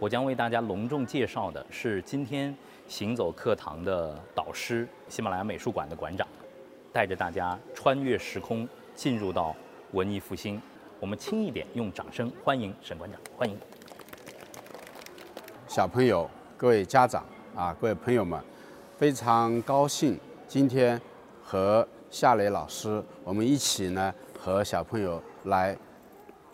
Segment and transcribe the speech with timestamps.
[0.00, 2.56] 我将为大家隆重介绍的是今天
[2.86, 6.24] 行走课堂的导师，喜马拉雅美术馆的馆长，
[6.92, 9.56] 带着大家穿越时空，进入到
[9.90, 10.62] 文艺复兴。
[11.00, 13.58] 我们轻一点，用掌声欢迎沈馆长，欢迎。
[15.66, 18.40] 小朋友、各位家长啊，各位朋友们，
[18.96, 21.00] 非常高兴今天
[21.42, 25.76] 和夏雷老师我们一起呢，和小朋友来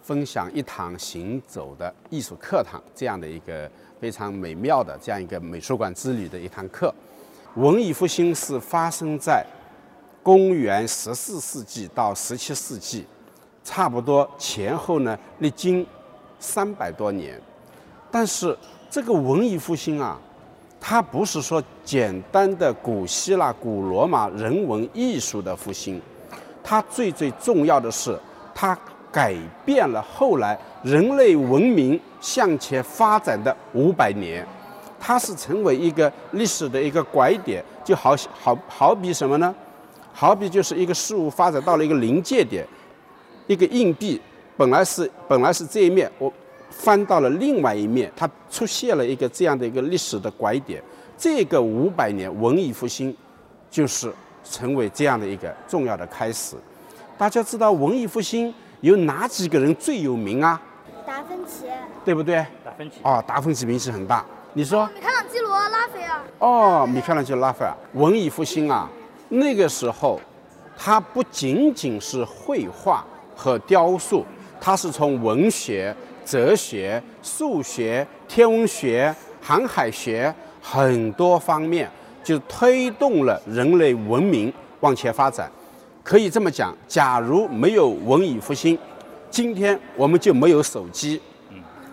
[0.05, 3.69] 分享一堂行走的艺术课堂，这样的一个
[3.99, 6.95] 非常美妙的这样一个美术馆之旅的一堂课。
[7.57, 9.45] 文艺复兴是发生在
[10.23, 13.07] 公元十四世纪到十七世纪，
[13.65, 15.87] 差不多前后呢历经
[16.39, 17.41] 三百多年，
[18.11, 18.57] 但是。
[18.91, 20.17] 这个文艺复兴啊，
[20.81, 26.01] 它不是说简单的古希腊、古罗马人文艺术的复兴，
[26.63, 28.17] 它最最重要的是，
[28.55, 28.79] 它
[29.15, 29.33] 改
[29.65, 34.45] 变了后来人类文明向前发展的五百年，
[34.99, 39.55] 它是成为一个历史的一个拐点，就好好好比什么呢？
[40.13, 42.67] 好比就是一个事物发展到了一个临界点，
[43.47, 44.21] 一个硬币
[44.57, 46.33] 本来是本来是这一面我。
[46.71, 50.83] 翻到了另外一面，它出现了一个这样的一个历史的拐点。
[51.17, 53.17] 这个五百年文艺复兴，
[53.71, 54.13] 就是
[54.43, 56.57] 成为这样的一个重要的开始。
[57.17, 58.53] 大家知道文艺复兴
[58.85, 60.61] 有哪几个人最有名啊？
[61.07, 61.65] 达芬奇，
[62.05, 62.37] 对不对？
[62.63, 62.99] 达芬奇。
[63.03, 64.23] 哦，达芬奇名气很大。
[64.53, 64.85] 你说？
[64.95, 66.21] 米开朗基罗、拉斐尔。
[66.39, 67.75] 哦，米开朗基罗、拉斐尔。
[67.95, 68.87] 文艺复兴啊，
[69.31, 70.21] 那个时候，
[70.77, 73.03] 它不仅仅是绘画
[73.35, 74.23] 和雕塑，
[74.61, 75.97] 它是从文学。
[76.27, 81.91] 哲学、数学、天文学、航海学很多方面，
[82.23, 85.51] 就推动了人类文明往前发展。
[86.05, 88.79] 可以这么讲，假如没有文艺复兴，
[89.31, 91.21] 今天我们就没有手机，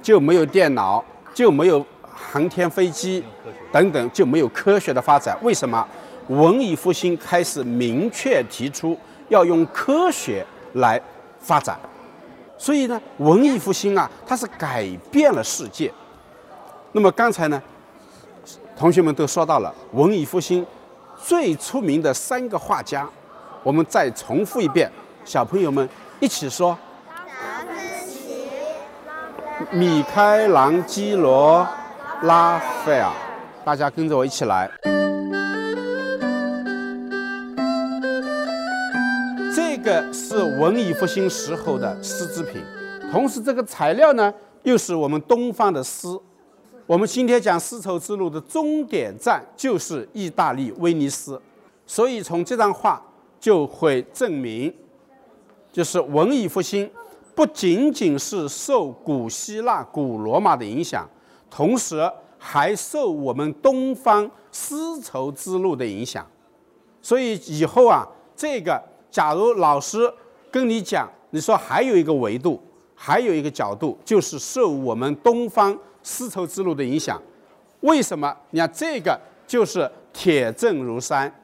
[0.02, 1.03] 就没有电脑，
[1.34, 3.24] 就没有航天飞机
[3.72, 5.38] 等等，就没有科学的发展。
[5.41, 5.88] 为什么？
[6.28, 8.97] 文艺复兴开始明确提出
[9.30, 11.02] 要用科学来
[11.40, 11.80] 发展。
[12.58, 15.91] 所以呢，文艺复兴啊，它是改变了世界。
[16.91, 17.62] 那么刚才呢，
[18.78, 20.66] 同学们都说到了文艺复兴
[21.18, 23.09] 最出名的三个画家，
[23.63, 24.91] 我们再重复一遍，
[25.23, 25.88] 小朋友们
[26.19, 27.75] 一起说：达芬
[28.09, 28.47] 奇、
[29.72, 31.67] 米开朗基罗、
[32.23, 33.11] 拉斐尔。
[33.63, 34.67] 大家跟着我一起来。
[39.55, 42.63] 这个是文艺复兴时候的丝织品，
[43.11, 44.33] 同时这个材料呢，
[44.63, 46.19] 又是我们东方的丝。
[46.88, 51.39] 我们今天讲丝绸之路的终点站就是意大利威尼斯，
[51.85, 52.99] 所以从这张画
[53.41, 54.74] 就会证明，
[55.74, 56.90] 就是文艺复兴
[57.35, 61.06] 不仅仅是受古希腊、古罗马的影响，
[61.50, 66.25] 同时还受我们东方丝绸之路的影响。
[67.02, 68.81] 所以以后啊，这个。
[69.09, 70.09] 假如老师
[70.50, 72.58] 跟你讲，你说还有一个维度，
[72.96, 77.22] 还有一个角度，就是受我们东方丝绸之路的影响。
[77.81, 78.34] 为什么？
[78.52, 81.41] 你看这个就是铁证如山。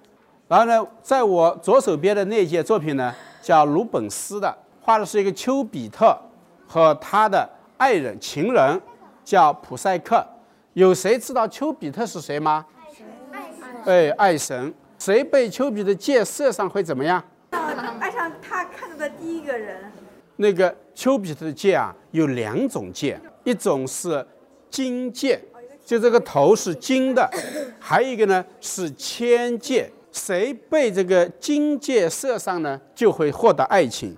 [0.47, 6.17] 然后呢，在我左手边的那件作品呢，叫鲁本斯的，画的是一个丘比特
[6.65, 7.47] 和他的
[7.77, 8.81] 爱人、情人，
[9.25, 10.25] 叫普赛克。
[10.71, 12.65] 有谁知道丘比特是谁吗？
[13.29, 13.65] 爱神。
[13.85, 14.73] 哎，爱神。
[14.97, 17.21] 谁被丘比特箭射上会怎么样？
[17.99, 19.91] 爱上他看到的第一个人，
[20.37, 24.25] 那个丘比特的箭啊，有两种箭，一种是
[24.69, 25.41] 金箭，
[25.85, 27.29] 就这个头是金的；
[27.79, 29.91] 还有一个呢是铅箭。
[30.17, 34.17] 谁被这个金箭射上呢，就会获得爱情。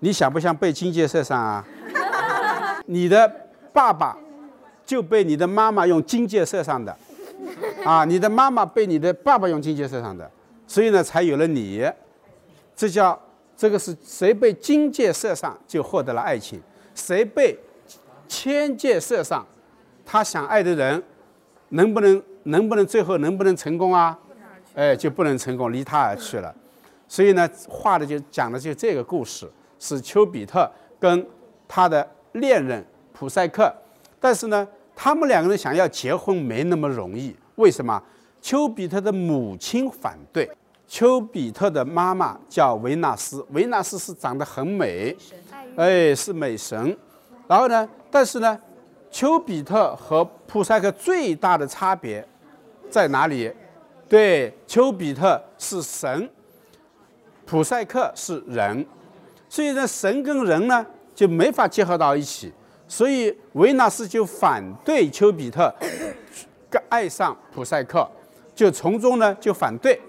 [0.00, 1.64] 你想不想被金箭射上啊？
[2.86, 3.30] 你的
[3.72, 4.18] 爸爸
[4.84, 6.96] 就被你的妈妈用金箭射上的，
[7.84, 10.28] 啊，你的妈妈被你的爸爸用金箭射上的，
[10.66, 11.88] 所以呢，才有了你。
[12.74, 13.18] 这叫
[13.56, 16.60] 这个是谁被金箭射上就获得了爱情，
[16.94, 17.56] 谁被
[18.26, 19.46] 千箭射上，
[20.04, 21.00] 他想爱的人
[21.68, 24.18] 能不能能不能最后能不能成功啊？
[24.74, 26.54] 哎，就不能成功，离他而去了。
[27.08, 31.26] 所以呢，画的就讲的就这个故事，是丘比特跟
[31.66, 33.72] 他的恋人普赛克，
[34.20, 38.00] 但是呢，他们两个人想要结婚没那么容易，为什么？
[38.40, 40.50] 丘比特的母亲反对。
[40.86, 45.16] 丘比特的妈妈叫维纳斯，维纳斯是长得很美，
[45.76, 46.96] 哎，是美神。
[47.46, 48.58] 然后呢，但是呢，
[49.10, 52.26] 丘比特和普赛克最大的差别
[52.88, 53.52] 在哪里？
[54.10, 56.28] 对，丘比特是神，
[57.46, 58.84] 普赛克是人，
[59.48, 60.84] 所以呢，神跟人呢
[61.14, 62.52] 就没法结合到一起。
[62.88, 65.72] 所以维纳斯就反对丘比特
[66.88, 68.04] 爱上普赛克，
[68.52, 70.00] 就从中呢就反对。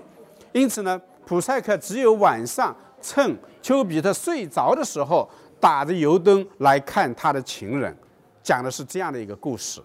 [0.51, 7.95] 因此呢，普赛克只有晚上趁丘比特睡着的时候，打着油灯来看他的情人，
[8.42, 9.80] 讲的是这样的一个故事，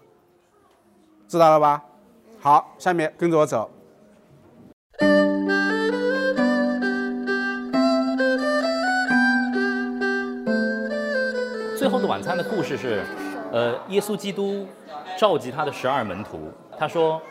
[1.27, 1.83] 知道了吧？
[2.39, 3.69] 好，下面跟着我走。
[12.07, 13.03] 晚餐的故事是，
[13.51, 14.65] 呃，耶稣基督
[15.17, 16.49] 召集他的十二门徒，
[16.79, 17.21] 他说：“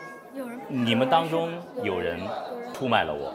[0.69, 1.51] 你们当中
[1.81, 2.19] 有人
[2.75, 3.33] 出卖了我，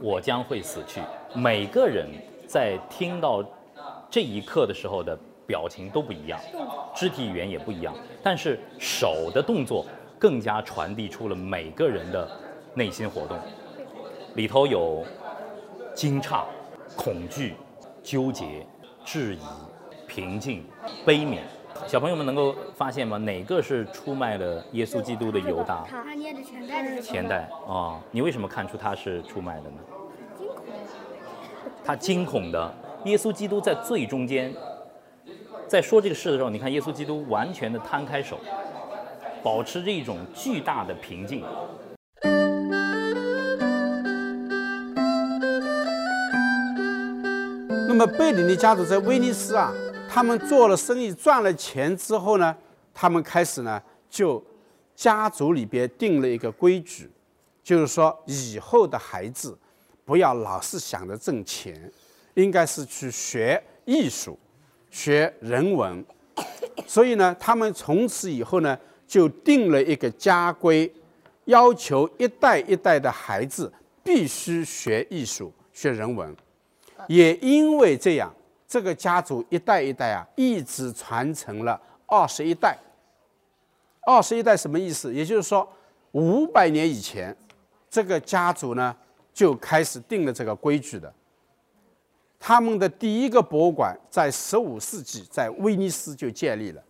[0.00, 1.00] 我将会死去。”
[1.34, 2.06] 每个人
[2.46, 3.44] 在听到
[4.08, 6.38] 这一刻的时候的表情都不一样，
[6.94, 9.84] 肢体语言也不一样，但是手的动作
[10.16, 12.30] 更加传递出了每个人的
[12.72, 13.36] 内心活动，
[14.36, 15.04] 里头有
[15.92, 16.44] 惊诧、
[16.96, 17.56] 恐惧、
[18.00, 18.64] 纠结、
[19.04, 19.40] 质疑。
[20.16, 20.64] 平静、
[21.04, 21.40] 悲悯，
[21.86, 23.18] 小朋友们能够发现吗？
[23.18, 25.84] 哪个是出卖了耶稣基督的犹大？
[25.86, 29.76] 他捏着钱袋的钱袋哦，你为什么看出他是出卖的呢？
[30.38, 30.64] 惊恐。
[31.84, 32.74] 他惊恐的，
[33.04, 34.54] 耶稣基督在最中间，
[35.68, 38.38] 在说这个事的时候，你看耶稣基督完全的摊开手，
[39.42, 41.44] 保持着一种巨大的平静。
[47.86, 49.74] 那么贝里尼家族在威尼斯啊。
[50.16, 52.56] 他们做了生意赚了钱之后呢，
[52.94, 54.42] 他们开始呢就
[54.94, 57.10] 家族里边定了一个规矩，
[57.62, 59.54] 就是说以后的孩子
[60.06, 61.92] 不要老是想着挣钱，
[62.32, 64.38] 应该是去学艺术、
[64.90, 66.02] 学人文。
[66.86, 70.90] 所以呢，他们从此以后呢就定了一个家规，
[71.44, 73.70] 要求一代一代的孩子
[74.02, 76.34] 必须学艺术、学人文。
[77.06, 78.34] 也因为这样。
[78.68, 82.76] 这个家族一代一代啊，一直传承了二十一代。
[84.06, 85.12] 二十一代什么意思？
[85.12, 85.68] 也就是说，
[86.12, 87.36] 五百年以前，
[87.90, 88.94] 这个家族呢
[89.32, 91.12] 就开始定了这个规矩的。
[92.38, 96.82] 他们的第一个博物馆在十五世纪在威尼斯就建立了。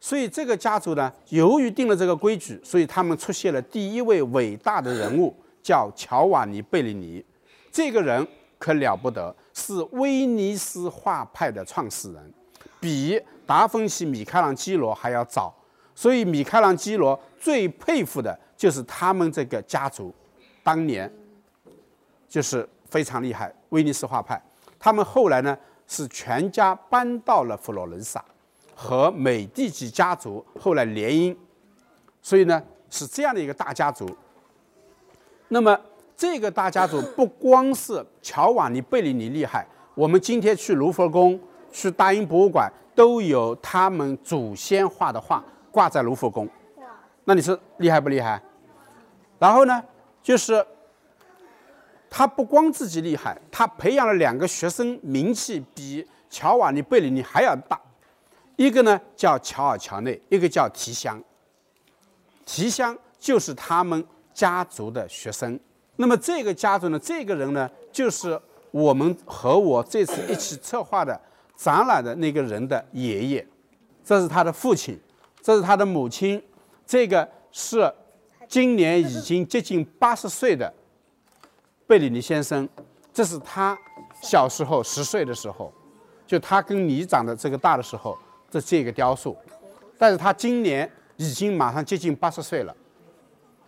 [0.00, 7.24] 所以这个家族呢，由于定了这个规矩，所以他们出现了第一位伟大的人物，叫乔瓦尼·贝利尼。
[7.70, 8.26] 这个人
[8.60, 9.34] 可了不得。
[9.52, 12.32] 是威尼斯画派的创始人，
[12.78, 15.52] 比达芬奇、米开朗基罗还要早，
[15.94, 20.14] 所以米开朗基罗最佩服的就是他们这个家族，
[20.62, 21.12] 当年
[22.28, 23.52] 就是非常厉害。
[23.70, 24.40] 威尼斯画派，
[24.78, 28.24] 他们后来呢是全家搬到了佛罗伦萨，
[28.74, 31.36] 和美第奇家族后来联姻，
[32.22, 34.08] 所以呢是这样的一个大家族。
[35.48, 35.78] 那么。
[36.20, 41.40] 这个大家族不光是乔瓦尼·贝里尼厉害，我们今天去卢浮宫、
[41.72, 46.46] 去大英博物馆都有他们祖先画的画挂在卢浮宫。
[47.24, 48.38] 那你说厉害不厉害？
[49.38, 49.82] 然后呢，
[50.22, 50.62] 就是
[52.10, 57.80] 他不光自己厉害，他培养了两个学生，名气比乔瓦尼·贝里尼还要大。
[58.56, 61.18] 一个呢叫乔尔·乔内，一个叫提香。
[62.44, 65.58] 提香就是他们家族的学生。
[66.00, 71.20] 那么这个家族呢，这个人呢，就是我们和我这次一起策划的
[71.54, 73.46] 展览的那个人的爷爷，
[74.02, 74.98] 这是他的父亲，
[75.42, 76.42] 这是他的母亲，
[76.86, 77.92] 这个是
[78.48, 80.72] 今年已经接近八十岁的
[81.86, 82.66] 贝里尼先生，
[83.12, 83.76] 这是他
[84.22, 85.70] 小时候十岁的时候，
[86.26, 88.16] 就他跟你长得这个大的时候，
[88.50, 89.36] 这这个雕塑，
[89.98, 92.74] 但是他今年已经马上接近八十岁了，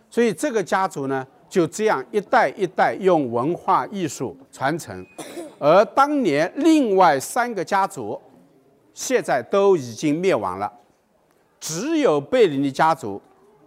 [0.09, 1.27] 所以这个家族呢。
[1.53, 5.05] 就这样一代一代用文化艺术传承，
[5.59, 8.19] 而当年另外三个家族
[8.91, 10.73] 现在都已经灭亡了，
[11.59, 13.21] 只有贝里尼家族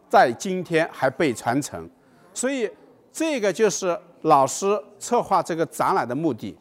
[0.08, 1.88] 在今天还被传承，
[2.34, 2.68] 所以
[3.12, 4.66] 这个就是老师
[4.98, 6.58] 策划这个展览的目的。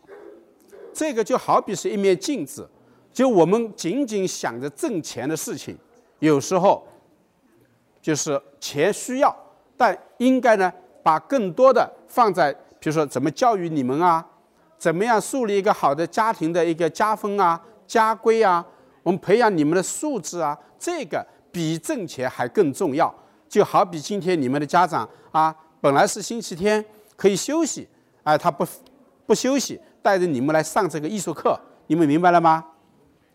[0.94, 2.70] 这个就好比是一面镜子，
[3.12, 5.76] 就我们仅仅想着挣钱的事情，
[6.20, 6.86] 有时候
[8.00, 9.36] 就是钱需要，
[9.76, 10.72] 但应该呢。
[11.06, 14.26] 把更多的放在，比如说怎么教育你们啊，
[14.76, 18.66] 怎么样树立一个好的家庭的一个家风啊、家规啊，
[19.04, 23.14] 我们培养你们的素质啊，这个比挣钱还更重要。
[23.48, 26.84] 就好比今天你们的家长啊，本来是星期天
[27.16, 27.88] 可以休息，
[28.24, 28.66] 哎，他不
[29.28, 32.66] 不休息，带着你们来上这个艺术课，你们明白了吗？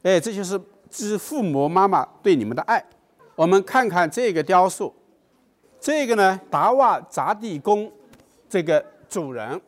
[0.02, 0.60] 哎，这就是
[0.90, 2.84] 这是父母妈妈对你们的爱。
[3.36, 4.92] 我们看看这个雕塑。
[5.80, 7.90] 这个呢，达瓦扎地宫，
[8.48, 9.58] 这个主人，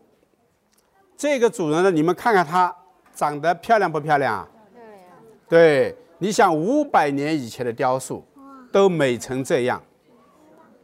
[1.17, 2.75] 这个主人呢，你们看看他
[3.15, 4.47] 长得漂亮不漂亮？
[4.75, 5.01] 漂亮。
[5.49, 8.23] 对，你想五百年以前的雕塑
[8.71, 9.83] 都美成这样，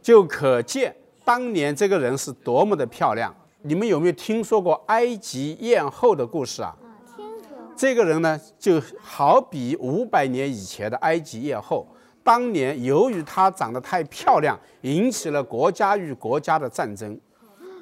[0.01, 3.33] 就可见当年这个人是多么的漂亮。
[3.61, 6.75] 你们有没有听说过埃及艳后的故事啊？
[7.15, 11.85] 听说这个人呢，就好比五百年以前的埃及艳后。
[12.29, 17.19] 当年由于她长得太漂亮，引起了国家与国家的战争。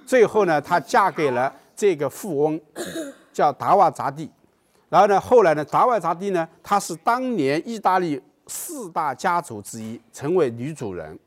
[0.05, 2.57] 最后呢，她嫁给了这个富翁，
[3.33, 4.31] 叫达瓦扎蒂。
[4.87, 11.19] 然后呢，后来呢，达瓦扎蒂呢，她是当年意大利四大家族之一，成为女主人。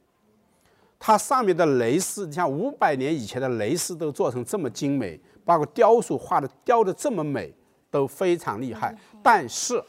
[0.98, 7.52] 它上面的蕾丝，你像五百年以前的蕾丝都做成这么精美，包括雕塑画的雕的这么美，
[7.90, 8.96] 都非常厉害。
[9.22, 9.84] 但是，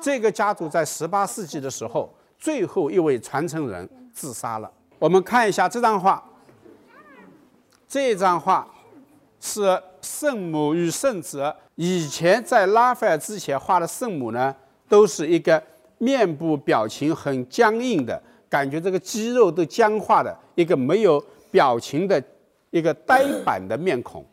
[0.00, 2.10] 这个家族在十八世纪的时候，
[2.42, 4.68] 最后一位传承人自杀了。
[4.98, 6.20] 我们看一下这张画，
[7.86, 8.68] 这张画
[9.40, 11.54] 是圣母与圣子。
[11.76, 14.52] 以前在拉斐尔之前画的圣母呢，
[14.88, 15.62] 都是一个
[15.98, 18.20] 面部表情很僵硬的。
[18.48, 22.20] 感觉这个肌肉都僵化的一个没有表情的
[22.70, 24.26] 一个呆板的面孔，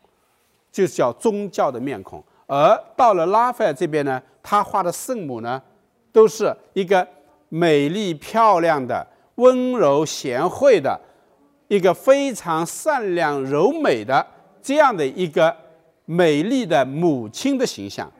[0.72, 2.20] 就是叫宗教的面孔。
[2.48, 5.62] 而到了拉斐尔这边呢，他画的圣母呢，
[6.10, 7.06] 都是一个
[7.50, 10.98] 美丽漂亮的、温柔贤惠的、
[11.68, 14.26] 一个非常善良柔美的
[14.62, 15.54] 这样的一个
[16.06, 18.10] 美丽的母亲的形象。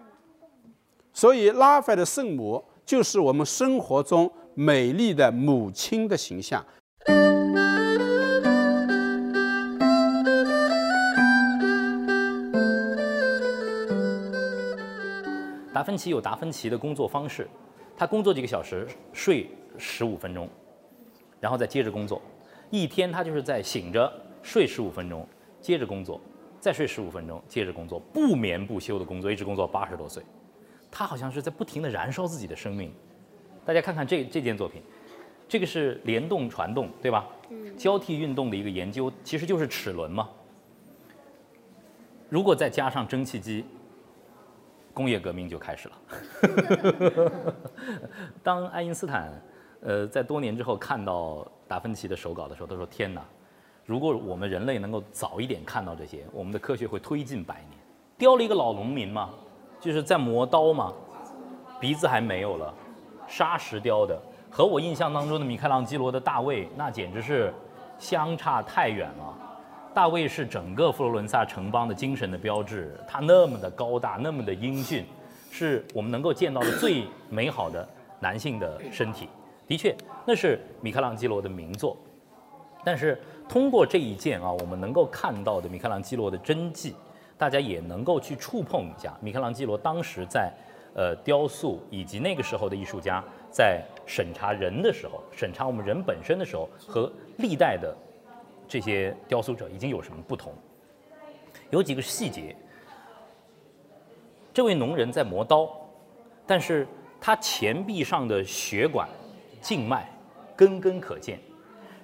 [1.15, 4.31] 所以，拉斐的圣母就是我们生活中。
[4.53, 6.63] 美丽的母亲的形象。
[15.73, 17.49] 达芬奇有达芬奇的工作方式，
[18.01, 20.49] 他工作几个小时，睡十五分钟，
[21.39, 22.23] 然后再接着工作。
[22.71, 24.11] 一天他就是在醒着
[24.43, 25.29] 睡十五分钟，
[25.61, 26.19] 接着工作，
[26.59, 30.23] 再睡十五分钟，接着工作，不眠不休的工作，一直工作八十多岁。
[30.91, 32.91] 他好像是在不停的燃烧自己的生命。
[33.67, 34.83] 大家看看这这件作品，
[35.47, 37.29] 这个是联动传动，对吧？
[37.77, 40.27] 交替运动的一个研究，其实就是齿轮嘛。
[42.31, 43.63] 如果再加上蒸汽机，
[44.93, 45.95] 工业革命就开始了。
[48.43, 49.31] 当爱因斯坦，
[49.81, 53.23] 呃，在多年之后看到达芬奇的手稿的时候，他说：“天哪，
[53.85, 57.79] 如果我们人类能够早一点看到这些，我们的科学会推进百年。”
[58.19, 59.31] 雕了一个老农民嘛，
[59.81, 60.93] 就是在磨刀嘛，
[61.81, 62.75] 鼻子还没有了。
[63.27, 64.21] 砂石雕的，
[64.51, 67.55] 和我印象当中的米开朗基罗的大卫，那简直是
[67.99, 69.39] 相差太远了。
[69.93, 75.05] 大卫是整个佛罗伦萨城邦的精神的标志，他那么的高大，那么的英俊，
[75.51, 77.87] 是我们能够见到的最美好的
[78.21, 79.29] 男性的身体。
[79.67, 79.95] 的确，
[80.25, 81.97] 那是米开朗基罗的名作。
[82.85, 86.95] 但是通过这一件啊，我们能够看到的米开朗基罗的真迹，
[87.37, 90.53] 大家也能够去触碰一下米开朗基罗当时在。
[90.93, 97.97] 呃，雕塑以及那个时候的艺术家在审查人的时候，审查我们人本身的时候，和历代的
[98.71, 100.55] 这些雕塑者已经有什么不同？
[101.71, 102.55] 有几个细节。
[104.55, 105.69] 这位农人在磨刀，
[106.47, 106.87] 但是
[107.21, 109.09] 他前臂上的血管、
[109.61, 110.09] 静脉
[110.55, 111.41] 根根可见，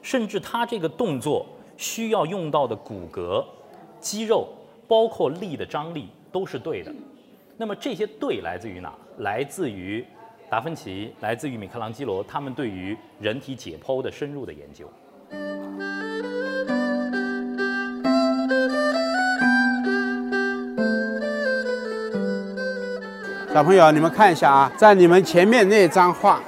[0.02, 1.46] 甚至他这个动作
[1.76, 3.46] 需要用到的骨骼、
[4.00, 4.48] 肌肉，
[4.88, 6.92] 包括力的张力都是对的。
[7.56, 8.92] 那么这些对来自于哪？
[9.18, 10.04] 来自于
[10.50, 14.90] 达芬奇，来自于米开朗基罗，他们对于人体解剖的深入的研究。
[23.56, 26.42] 小朋友，你们看一下啊，在你们前面那张画，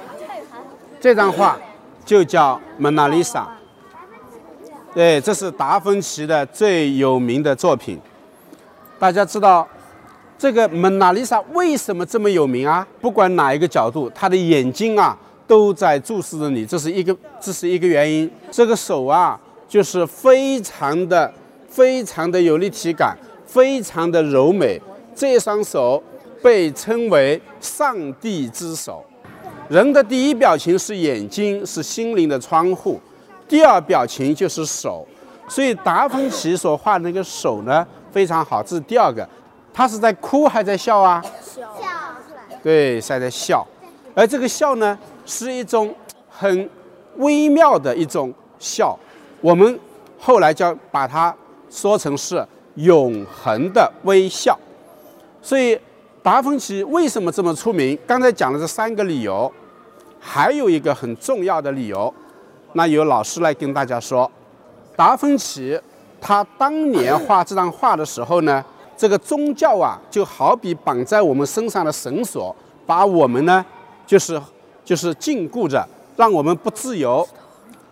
[0.99, 1.57] 这张画
[2.05, 3.39] 就叫《蒙娜丽莎》。
[4.93, 7.99] 对，这是达芬奇的最有名的作品。
[8.99, 9.67] 大家知道。
[10.37, 12.87] 这个蒙娜丽莎为什么这么有名啊？
[13.01, 18.29] 不管哪一个角度，她的眼睛啊都在注视着你，这是一个，这是一个原因。
[18.51, 21.33] 这个手啊，就是非常的、
[21.67, 24.79] 非常的有立体感，非常的柔美。
[25.15, 26.01] 这双手
[26.41, 29.03] 被称为上帝之手。
[29.67, 32.99] 人的第一表情是眼睛，是心灵的窗户；
[33.47, 35.07] 第二表情就是手。
[35.47, 38.61] 所以达芬奇所画的那个手呢，非常好。
[38.61, 39.27] 这是第二个。
[39.73, 41.23] 他是在哭还在笑啊？
[41.41, 41.61] 笑，
[42.61, 43.65] 对，是在笑。
[44.13, 45.93] 而这个笑呢，是一种
[46.27, 46.69] 很
[47.17, 48.97] 微妙的一种笑。
[49.41, 49.79] 我们
[50.19, 51.33] 后来叫把它
[51.69, 54.57] 说成是永恒的微笑。
[55.41, 55.79] 所以，
[56.21, 57.97] 达芬奇为什么这么出名？
[58.05, 59.51] 刚才讲了这三个理由，
[60.19, 62.13] 还有一个很重要的理由，
[62.73, 64.29] 那由老师来跟大家说。
[64.95, 65.79] 达芬奇
[66.19, 68.63] 他当年画这张画的时候呢？
[68.97, 72.53] 这个宗教啊，就好比绑在我们身上的绳索，
[72.85, 73.65] 把我们呢，
[74.05, 74.39] 就是
[74.83, 77.25] 就是禁锢着，让我们不自由。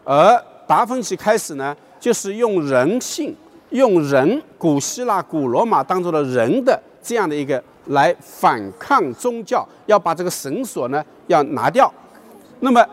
[0.03, 3.33] 而达芬奇开始呢，就是用人性，
[3.69, 11.91] 用人，古希腊、古罗马当中的人的这样的一个来反抗宗教，要把这个绳索呢要拿掉。
[12.59, 12.85] 那么，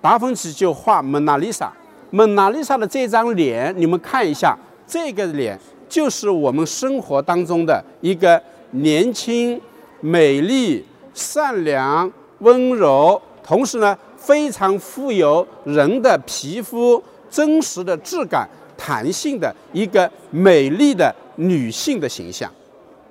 [0.00, 1.72] 达芬奇就画蒙娜丽莎。
[2.10, 9.60] 蒙娜丽莎的这张脸，你们看一下，这个脸就是我们生活当中的一个年轻、
[10.00, 22.50] 美丽、善良、温柔，同时呢非常富有人的皮肤真实的质感、弹性的一个美丽的女性的形象。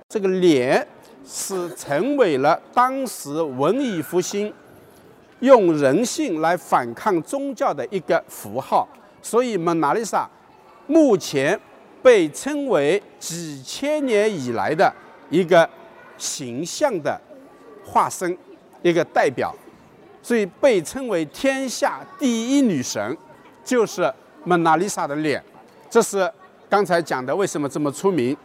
[0.09, 0.87] 这个脸
[1.25, 4.53] 是成为了当时文艺复兴
[5.41, 8.87] 用人性来反抗宗教的一个符号。
[9.21, 10.25] 所以，蒙娜丽莎
[10.85, 11.59] 目前
[12.01, 14.89] 被称为几千年以来的
[15.29, 15.69] 一个
[16.17, 17.19] 形象的
[17.85, 18.35] 化身，
[18.81, 19.53] 一个代表，
[20.23, 23.17] 所以被称为天下第一女神，
[23.65, 24.09] 就是
[24.45, 25.43] 蒙娜丽莎的脸。
[25.89, 26.31] 这是
[26.69, 28.35] 刚才讲的为什么这么出名。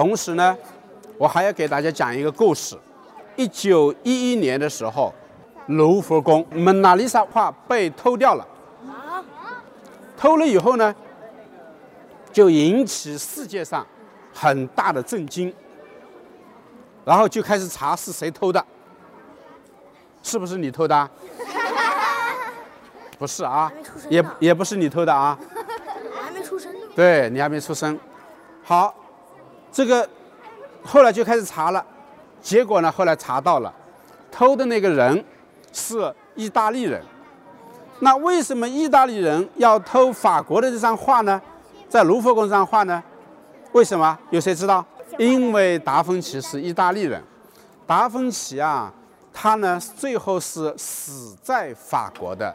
[0.00, 0.56] 同时呢，
[1.18, 2.74] 我还要给大家讲一个故事：
[3.36, 5.12] 一九一一年的时候，
[5.66, 8.48] 卢浮宫蒙娜丽莎画被偷掉了。
[10.16, 10.94] 偷了以后呢，
[12.32, 13.86] 就引起世界上
[14.32, 15.54] 很大的震惊，
[17.04, 18.64] 然后就开始查是谁偷的，
[20.22, 21.10] 是不是你偷的？
[23.20, 23.70] 不是啊，
[24.08, 25.38] 也也不是你偷的啊。
[25.38, 26.74] 我 还没出生。
[26.96, 28.00] 对你还没出生。
[28.62, 28.94] 好，
[29.72, 30.08] 这个
[30.82, 31.84] 后来就开始查了，
[32.40, 33.72] 结果呢，后来查到了，
[34.30, 35.24] 偷的那个人
[35.72, 37.02] 是意大利人。
[38.00, 41.40] 那为什么意大利人要偷法国的这张画呢？
[41.88, 43.02] 在卢浮宫这张画呢？
[43.72, 44.18] 为什么？
[44.30, 44.84] 有谁知道？
[45.18, 47.22] 因为达芬奇是意大利人。
[47.86, 48.92] 达芬奇啊，
[49.32, 52.54] 他呢最后是死在法国的，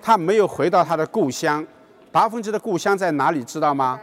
[0.00, 1.66] 他没有回到他的故乡。
[2.12, 3.42] 达芬奇的故乡在哪里？
[3.42, 3.98] 知道吗？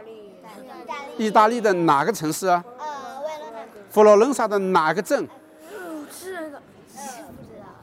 [1.16, 2.64] 意大利的哪个城市啊？
[2.78, 2.84] 呃，
[3.20, 3.58] 维罗纳。
[3.90, 5.28] 佛罗伦萨的哪个镇？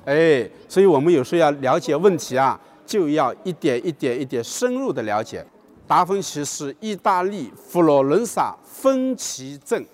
[0.05, 5.45] 哎，所以我们有时候要了解问题啊，就要一点一点一点深入的了解。
[5.87, 9.85] 达芬奇是意大利佛罗伦萨芬奇镇，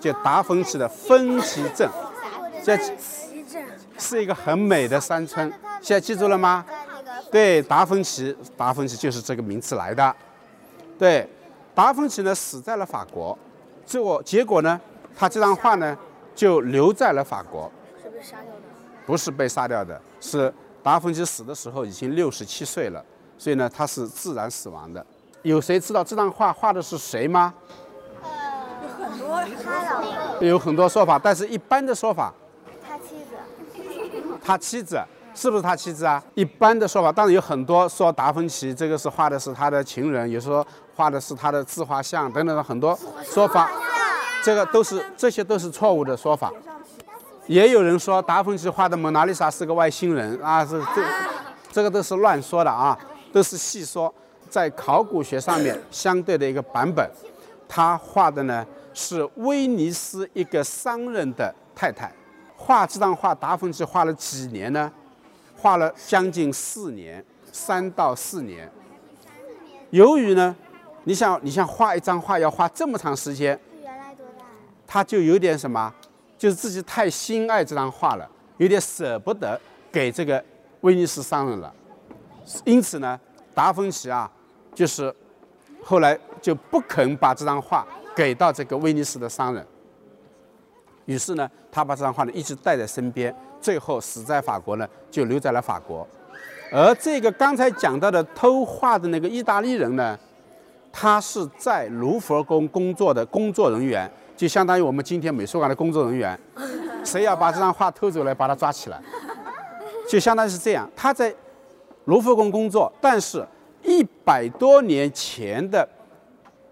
[0.00, 1.88] 就达芬奇的芬奇镇，
[2.64, 2.76] 这
[3.98, 5.52] 是一个很美的山村。
[5.80, 6.64] 现在记住了吗？
[7.30, 10.16] 对，达芬奇，达芬奇就是这个名字来的。
[10.98, 11.28] 对，
[11.74, 13.36] 达芬奇呢死在了法国，
[13.86, 14.80] 结果结果呢，
[15.16, 15.96] 他这张画呢
[16.34, 17.70] 就留在了法国。
[18.02, 18.60] 是不是杀掉的？
[19.06, 23.04] 不是被杀掉的，是达芬奇死的时候已经六十七岁了，
[23.38, 25.04] 所以呢他是自然死亡的。
[25.42, 27.54] 有谁知道这张画画的是谁吗？
[28.22, 28.28] 呃
[28.88, 32.32] 有很多他老婆，有很多说法，但是一般的说法，
[32.86, 33.36] 他妻子。
[34.44, 35.00] 他妻子
[35.34, 36.22] 是不是他妻子啊？
[36.34, 43.70] 一般的说法，当然有很多说达芬奇这个是画的是他的情人，有说画的是他的自画像等等的很多说法，
[44.42, 46.52] 这个都是这些都是错误的说法。
[47.46, 51.04] 也有人说达芬奇画的蒙娜丽莎是个外星人啊，是这
[51.72, 52.98] 这个都是乱说的啊，
[53.32, 54.12] 都是戏说。
[54.48, 57.10] 在考古学上面相对的一个版本，
[57.66, 62.12] 他画的呢是威尼斯一个商人的太太。
[62.54, 64.92] 画这张画，达芬奇画了几年呢？
[65.56, 68.70] 画了将近四年，三到四年。
[69.88, 70.54] 由于呢，
[71.04, 74.44] 你想你想画一张画要画这么长时间，原来多大？
[74.86, 75.92] 他就有点什么，
[76.38, 79.60] 就是自己太心爱这张画了，有点舍不得
[79.90, 80.42] 给这个
[80.82, 81.72] 威尼斯商人了。
[82.64, 83.18] 因此呢，
[83.54, 84.30] 达芬奇啊，
[84.74, 85.14] 就是
[85.82, 89.66] 后来就不肯把这张画给到这个威尼斯的商人。
[91.06, 96.06] 于是呢，他把这张画呢一直带在身边，最后死在法国呢，就留在了法国。
[96.70, 100.18] 而这个刚才讲到的偷画的那个意大利人呢，
[100.92, 106.38] 他是在卢浮宫工作的工作人员，就相当于我们今天美术馆的工作人员。
[107.02, 109.00] 谁要把这张画偷走来，把他抓起来，
[110.08, 110.88] 就相当于是这样。
[110.94, 111.34] 他在
[112.04, 113.44] 卢浮宫工作，但是
[113.82, 115.88] 一百多年前的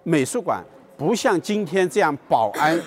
[0.05, 0.63] 美术馆
[0.97, 2.81] 不像今天这样保安。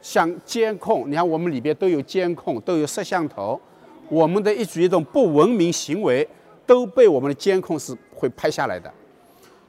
[0.00, 3.60] 像监控，你看我们里边都有监控，都有摄像头，
[4.08, 6.28] 我们的一举一动不文明行为
[6.66, 8.92] 都被我们的监控是会拍下来的。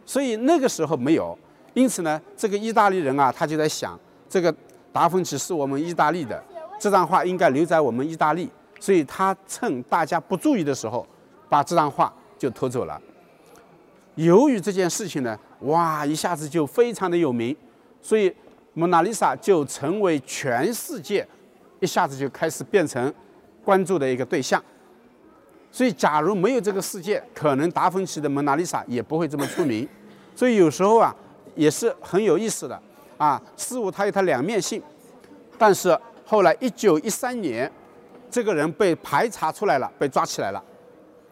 [0.05, 1.37] 所以那个时候没有，
[1.73, 4.53] 因此呢，这个意大利人啊，他就在想，这个
[4.91, 6.43] 达芬奇是我们意大利的，
[6.79, 11.05] 这张画应该留在我们意大利，所以他趁大家不注意的时候，
[11.49, 13.01] 把这张画就偷走了。
[14.15, 17.55] 由于这件事情呢，哇，一下子就非常的有名，
[18.01, 18.33] 所以。
[18.75, 21.23] 蒙娜丽莎就成为全世界，
[21.79, 23.13] 一下子就开始变成
[23.63, 24.59] 关注的一个对象。
[25.73, 29.89] 所以，假如没有这个世界，可能达芬奇的蒙娜丽莎也不会这么出名。
[30.35, 31.13] 所以有时候啊，
[31.55, 32.79] 也是很有意思的
[33.17, 34.79] 啊，事物它有它两面性。
[35.57, 37.69] 但是后来，一九一三年，
[38.29, 40.63] 这个人被排查出来了，被抓起来了。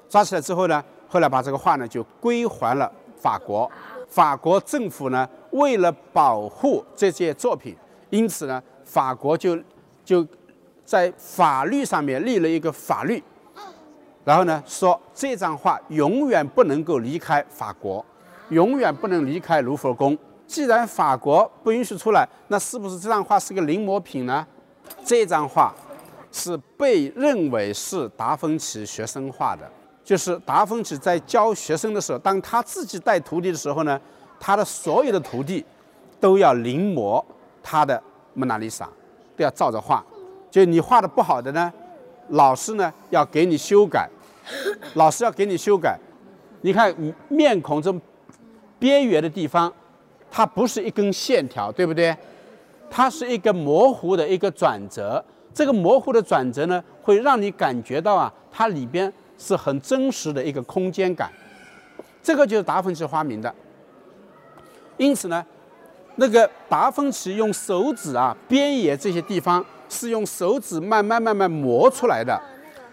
[0.10, 3.72] 抓起来之后呢，后来把这个画呢就归还了法国。
[4.10, 7.76] 法国政府呢，为了保护这件作品，
[8.10, 9.56] 因此呢，法国就
[10.04, 10.28] 就
[10.84, 13.24] 在法律上面立了一个法律。
[14.24, 18.06] 然后呢，说这张画永远不能够离开法国，
[18.50, 20.18] 永远不能离开卢浮宫。
[20.46, 24.46] 既然法国不允许出来，那是不是这张画是个临摹品呢？
[25.04, 25.74] 这张画
[26.32, 29.68] 是被认为是达芬奇学生画的，
[30.04, 34.00] 就是达芬奇在教学生的时候，当他自己带徒弟的时候呢，
[34.40, 35.66] 他的所有的徒弟
[36.20, 37.24] 都要临摹
[37.64, 38.02] 他的
[38.34, 38.86] 蒙娜丽莎，
[39.36, 40.04] 都要照着画。
[40.52, 41.72] 就你画的不好的呢？
[42.32, 44.10] 老师呢要给你修改，
[44.96, 45.98] 老师要给你修改。
[46.62, 46.94] 你看
[47.28, 47.94] 面孔这
[48.78, 49.72] 边缘的地方，
[50.30, 52.16] 它不是一根线条，对不对？
[52.90, 55.24] 它是一个模糊的一个转折。
[55.54, 61.32] 这个模糊的转折呢，会让你感觉到啊，它里边是很真实的一个空间感。
[62.24, 63.54] 这个就是达芬奇发明的。
[64.98, 65.46] 因此呢，
[66.16, 69.66] 那个达芬奇用手指啊边沿这些地方。
[69.92, 72.42] 是用手指慢慢慢慢磨出来的，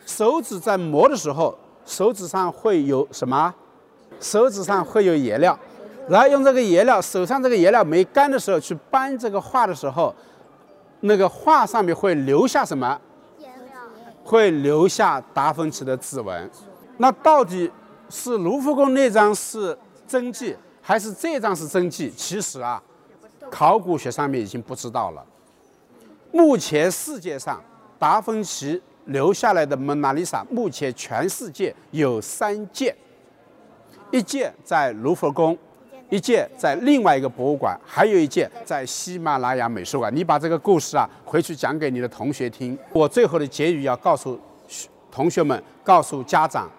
[0.05, 1.57] 手指在磨的时候，
[1.87, 3.55] 手指上会有什么？
[4.21, 5.57] 手指上会有颜料，
[6.09, 10.13] 然后用这个颜料，手上这个颜料没干的时候去搬这个画的时候，
[11.03, 13.01] 那个画上面会留下什么？
[13.39, 13.75] 颜料。
[14.25, 16.51] 会留下达芬奇的指纹。
[16.97, 17.71] 那到底
[18.11, 22.13] 是卢浮宫那张是真迹，还是这张是真迹？
[22.17, 22.83] 其实啊，
[23.49, 25.25] 考古学上面已经不知道了。
[26.39, 27.61] 目前世界上
[27.99, 32.97] 达芬奇留下来的蒙娜丽莎，目前全世界有三件，
[34.13, 35.59] 一件在卢浮宫，
[36.09, 40.15] 一件在另外一个博物馆，还有一件在喜马拉雅美术馆。
[40.15, 42.79] 你把这个故事啊回去讲给你的同学听。
[42.93, 44.39] 我最后的结语要告诉
[45.11, 46.71] 同学们，告诉家长，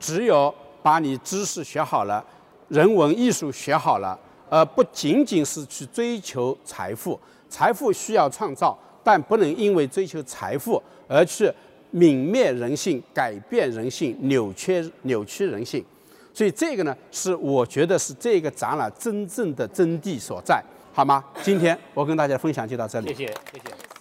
[0.00, 2.24] 只有把你知识学好了，
[2.66, 4.18] 人文艺术学好了，
[4.50, 8.76] 而不仅仅是去追求财富，财富需要创造。
[9.06, 11.48] 但不能因为追求财富而去
[11.94, 15.84] 泯灭人性、改变人性、扭曲扭曲人性，
[16.34, 20.60] 所以这个呢，是我觉得是这个展览真正的真谛所在，
[20.92, 21.24] 好吗？
[21.40, 23.95] 今天我跟大家分享就到这里，谢谢，谢谢。